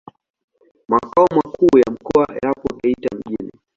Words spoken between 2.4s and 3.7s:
yapo Geita mjini.